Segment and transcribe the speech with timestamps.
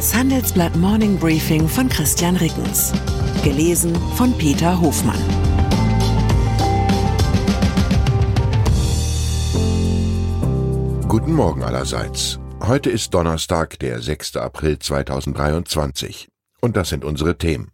[0.00, 2.90] Das Handelsblatt Morning Briefing von Christian Rickens.
[3.44, 5.20] Gelesen von Peter Hofmann.
[11.06, 12.40] Guten Morgen allerseits.
[12.66, 14.36] Heute ist Donnerstag, der 6.
[14.36, 16.28] April 2023.
[16.62, 17.70] Und das sind unsere Themen.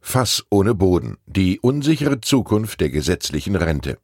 [0.00, 1.16] Fass ohne Boden.
[1.24, 3.96] Die unsichere Zukunft der gesetzlichen Rente.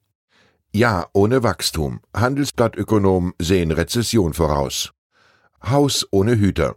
[0.73, 2.01] Ja ohne Wachstum.
[2.17, 4.95] Handelsblattökonom sehen Rezession voraus.
[5.63, 6.77] Haus ohne Hüter,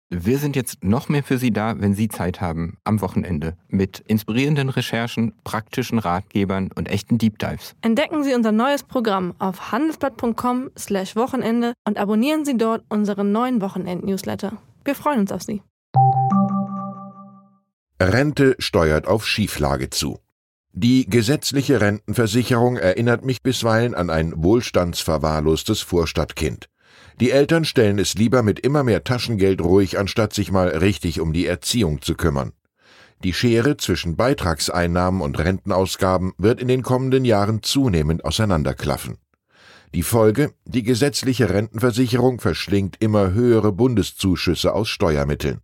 [0.13, 3.99] Wir sind jetzt noch mehr für Sie da, wenn Sie Zeit haben, am Wochenende, mit
[4.01, 7.75] inspirierenden Recherchen, praktischen Ratgebern und echten Deep Dives.
[7.81, 14.57] Entdecken Sie unser neues Programm auf handelsblatt.com/slash Wochenende und abonnieren Sie dort unseren neuen Wochenend-Newsletter.
[14.83, 15.61] Wir freuen uns auf Sie.
[18.01, 20.19] Rente steuert auf Schieflage zu.
[20.73, 26.67] Die gesetzliche Rentenversicherung erinnert mich bisweilen an ein wohlstandsverwahrlostes Vorstadtkind.
[27.19, 31.33] Die Eltern stellen es lieber mit immer mehr Taschengeld ruhig, anstatt sich mal richtig um
[31.33, 32.53] die Erziehung zu kümmern.
[33.23, 39.17] Die Schere zwischen Beitragseinnahmen und Rentenausgaben wird in den kommenden Jahren zunehmend auseinanderklaffen.
[39.93, 45.59] Die Folge, die gesetzliche Rentenversicherung verschlingt immer höhere Bundeszuschüsse aus Steuermitteln.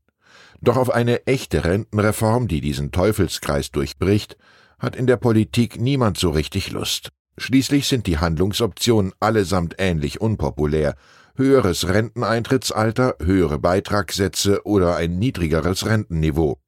[0.61, 4.37] Doch auf eine echte Rentenreform, die diesen Teufelskreis durchbricht,
[4.79, 7.11] hat in der Politik niemand so richtig Lust.
[7.37, 10.95] Schließlich sind die Handlungsoptionen allesamt ähnlich unpopulär,
[11.35, 16.59] höheres Renteneintrittsalter, höhere Beitragssätze oder ein niedrigeres Rentenniveau.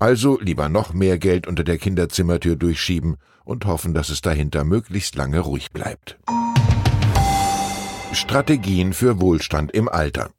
[0.00, 5.14] Also lieber noch mehr Geld unter der Kinderzimmertür durchschieben und hoffen, dass es dahinter möglichst
[5.14, 6.18] lange ruhig bleibt.
[8.12, 10.30] Strategien für Wohlstand im Alter.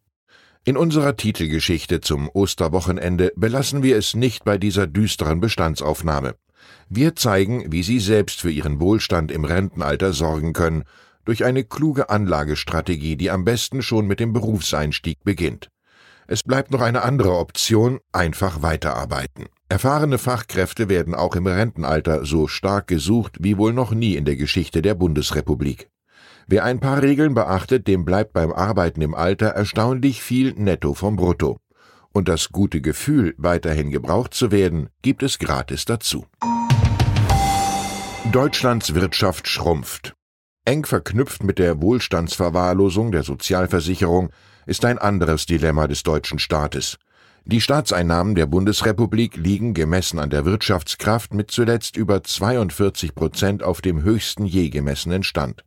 [0.66, 6.36] In unserer Titelgeschichte zum Osterwochenende belassen wir es nicht bei dieser düsteren Bestandsaufnahme.
[6.90, 10.84] Wir zeigen, wie Sie selbst für Ihren Wohlstand im Rentenalter sorgen können
[11.26, 15.70] durch eine kluge Anlagestrategie, die am besten schon mit dem Berufseinstieg beginnt.
[16.28, 19.46] Es bleibt noch eine andere Option, einfach weiterarbeiten.
[19.68, 24.36] Erfahrene Fachkräfte werden auch im Rentenalter so stark gesucht wie wohl noch nie in der
[24.36, 25.90] Geschichte der Bundesrepublik.
[26.48, 31.16] Wer ein paar Regeln beachtet, dem bleibt beim Arbeiten im Alter erstaunlich viel netto vom
[31.16, 31.60] Brutto.
[32.12, 36.26] Und das gute Gefühl, weiterhin gebraucht zu werden, gibt es gratis dazu.
[38.32, 40.14] Deutschlands Wirtschaft schrumpft.
[40.66, 44.30] Eng verknüpft mit der Wohlstandsverwahrlosung der Sozialversicherung
[44.66, 46.98] ist ein anderes Dilemma des deutschen Staates.
[47.46, 53.82] Die Staatseinnahmen der Bundesrepublik liegen gemessen an der Wirtschaftskraft mit zuletzt über 42 Prozent auf
[53.82, 55.64] dem höchsten je gemessenen Stand.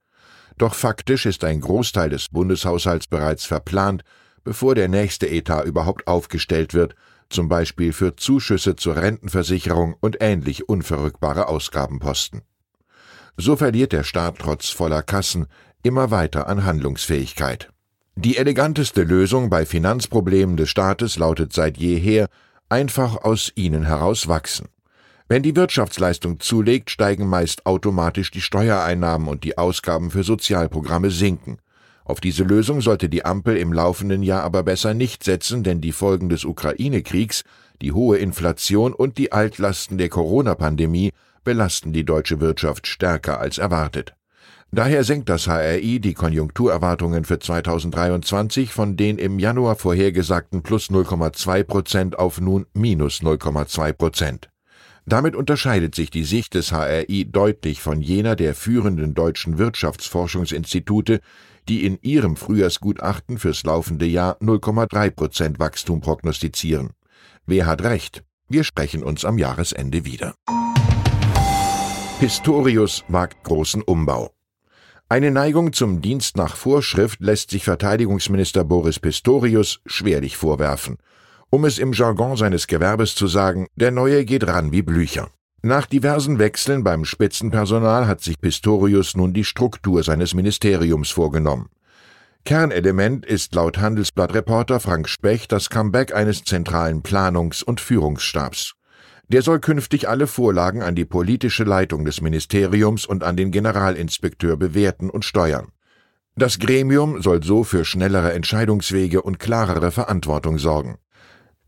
[0.58, 4.04] Doch faktisch ist ein Großteil des Bundeshaushalts bereits verplant,
[4.44, 6.94] bevor der nächste Etat überhaupt aufgestellt wird,
[7.28, 12.42] zum Beispiel für Zuschüsse zur Rentenversicherung und ähnlich unverrückbare Ausgabenposten.
[13.36, 15.46] So verliert der Staat trotz voller Kassen
[15.82, 17.70] immer weiter an Handlungsfähigkeit.
[18.14, 22.28] Die eleganteste Lösung bei Finanzproblemen des Staates lautet seit jeher
[22.68, 24.68] einfach aus ihnen heraus wachsen.
[25.28, 31.56] Wenn die Wirtschaftsleistung zulegt, steigen meist automatisch die Steuereinnahmen und die Ausgaben für Sozialprogramme sinken.
[32.12, 35.92] Auf diese Lösung sollte die Ampel im laufenden Jahr aber besser nicht setzen, denn die
[35.92, 37.42] Folgen des Ukraine-Kriegs,
[37.80, 41.12] die hohe Inflation und die Altlasten der Corona-Pandemie
[41.42, 44.12] belasten die deutsche Wirtschaft stärker als erwartet.
[44.72, 51.64] Daher senkt das HRI die Konjunkturerwartungen für 2023 von den im Januar vorhergesagten plus 0,2
[51.64, 54.50] Prozent auf nun minus 0,2 Prozent.
[55.04, 61.20] Damit unterscheidet sich die Sicht des HRI deutlich von jener der führenden deutschen Wirtschaftsforschungsinstitute,
[61.68, 66.90] die in ihrem Frühjahrsgutachten fürs laufende Jahr 0,3 Prozent Wachstum prognostizieren.
[67.46, 68.24] Wer hat recht?
[68.48, 70.34] Wir sprechen uns am Jahresende wieder.
[72.18, 74.30] Pistorius wagt großen Umbau.
[75.08, 80.98] Eine Neigung zum Dienst nach Vorschrift lässt sich Verteidigungsminister Boris Pistorius schwerlich vorwerfen.
[81.50, 85.28] Um es im Jargon seines Gewerbes zu sagen, der Neue geht ran wie Blücher.
[85.64, 91.68] Nach diversen Wechseln beim Spitzenpersonal hat sich Pistorius nun die Struktur seines Ministeriums vorgenommen.
[92.44, 98.74] Kernelement ist laut Handelsblattreporter Frank Specht das Comeback eines zentralen Planungs- und Führungsstabs.
[99.28, 104.56] Der soll künftig alle Vorlagen an die politische Leitung des Ministeriums und an den Generalinspekteur
[104.56, 105.68] bewerten und steuern.
[106.34, 110.98] Das Gremium soll so für schnellere Entscheidungswege und klarere Verantwortung sorgen.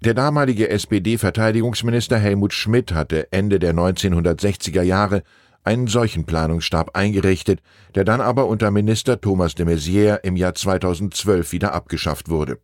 [0.05, 5.23] Der damalige SPD-Verteidigungsminister Helmut Schmidt hatte Ende der 1960er Jahre
[5.63, 7.63] einen solchen Planungsstab eingerichtet,
[7.95, 12.59] der dann aber unter Minister Thomas de Maizière im Jahr 2012 wieder abgeschafft wurde.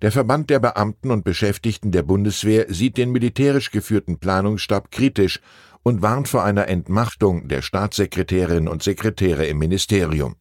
[0.00, 5.40] Der Verband der Beamten und Beschäftigten der Bundeswehr sieht den militärisch geführten Planungsstab kritisch
[5.82, 10.36] und warnt vor einer Entmachtung der Staatssekretärinnen und Sekretäre im Ministerium.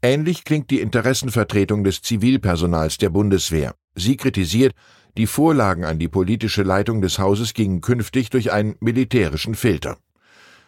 [0.00, 3.74] Ähnlich klingt die Interessenvertretung des Zivilpersonals der Bundeswehr.
[3.94, 4.72] Sie kritisiert,
[5.16, 9.96] die Vorlagen an die politische Leitung des Hauses gingen künftig durch einen militärischen Filter.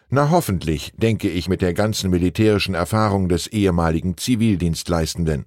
[0.09, 5.45] Na hoffentlich, denke ich mit der ganzen militärischen Erfahrung des ehemaligen Zivildienstleistenden.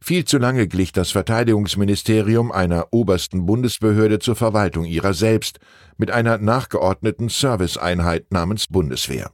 [0.00, 5.58] Viel zu lange glich das Verteidigungsministerium einer obersten Bundesbehörde zur Verwaltung ihrer selbst
[5.96, 9.32] mit einer nachgeordneten Serviceeinheit namens Bundeswehr.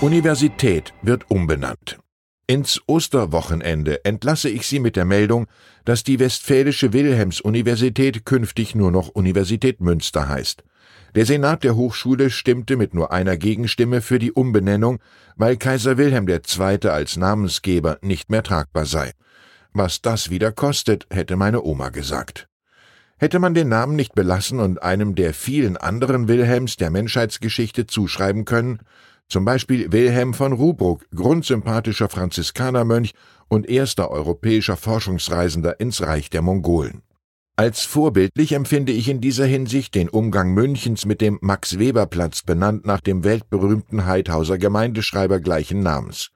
[0.00, 1.98] Universität wird umbenannt.
[2.50, 5.48] Ins Osterwochenende entlasse ich Sie mit der Meldung,
[5.84, 10.64] dass die Westfälische Wilhelms-Universität künftig nur noch Universität Münster heißt.
[11.14, 14.98] Der Senat der Hochschule stimmte mit nur einer Gegenstimme für die Umbenennung,
[15.36, 16.88] weil Kaiser Wilhelm II.
[16.88, 19.12] als Namensgeber nicht mehr tragbar sei.
[19.74, 22.48] Was das wieder kostet, hätte meine Oma gesagt.
[23.18, 28.46] Hätte man den Namen nicht belassen und einem der vielen anderen Wilhelms der Menschheitsgeschichte zuschreiben
[28.46, 28.78] können,
[29.28, 33.12] zum Beispiel Wilhelm von Rubruck, grundsympathischer Franziskanermönch
[33.48, 37.02] und erster europäischer Forschungsreisender ins Reich der Mongolen.
[37.56, 43.00] Als vorbildlich empfinde ich in dieser Hinsicht den Umgang Münchens mit dem Max-Weber-Platz, benannt nach
[43.00, 46.30] dem weltberühmten Heidhauser Gemeindeschreiber gleichen Namens.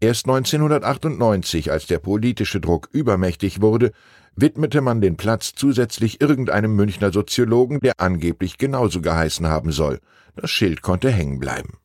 [0.00, 3.92] Erst 1998, als der politische Druck übermächtig wurde,
[4.34, 10.00] widmete man den Platz zusätzlich irgendeinem Münchner Soziologen, der angeblich genauso geheißen haben soll.
[10.34, 11.78] Das Schild konnte hängen bleiben.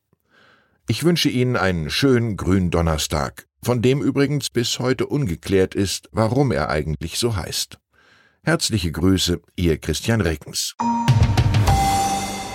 [0.92, 6.52] Ich wünsche Ihnen einen schönen grünen Donnerstag, von dem übrigens bis heute ungeklärt ist, warum
[6.52, 7.78] er eigentlich so heißt.
[8.42, 10.76] Herzliche Grüße, Ihr Christian Reckens.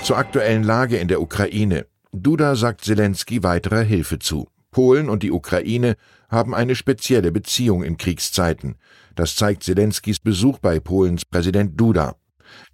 [0.03, 1.87] Zur aktuellen Lage in der Ukraine.
[2.11, 4.47] Duda sagt Zelensky weiterer Hilfe zu.
[4.69, 5.95] Polen und die Ukraine
[6.29, 8.75] haben eine spezielle Beziehung in Kriegszeiten.
[9.15, 12.17] Das zeigt Zelenskys Besuch bei Polens Präsident Duda.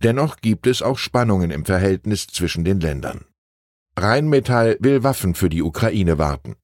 [0.04, 3.24] Dennoch gibt es auch Spannungen im Verhältnis zwischen den Ländern.
[3.98, 6.56] Rheinmetall will Waffen für die Ukraine warten.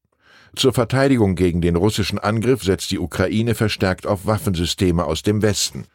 [0.55, 5.85] Zur Verteidigung gegen den russischen Angriff setzt die Ukraine verstärkt auf Waffensysteme aus dem Westen.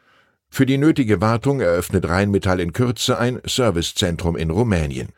[0.49, 5.09] Für die nötige Wartung eröffnet Rheinmetall in Kürze ein Servicezentrum in Rumänien.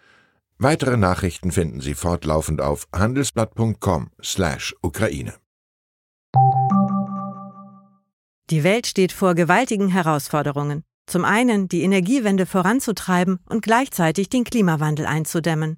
[0.57, 5.35] Weitere Nachrichten finden Sie fortlaufend auf handelsblatt.com/Ukraine.
[8.49, 10.83] Die Welt steht vor gewaltigen Herausforderungen.
[11.05, 15.77] Zum einen die Energiewende voranzutreiben und gleichzeitig den Klimawandel einzudämmen.